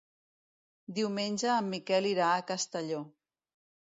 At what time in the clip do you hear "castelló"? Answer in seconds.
2.53-3.05